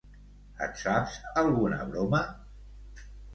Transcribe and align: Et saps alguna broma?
Et 0.67 0.79
saps 0.83 1.17
alguna 1.41 1.79
broma? 1.93 2.23